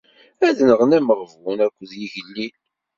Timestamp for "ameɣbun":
0.97-1.59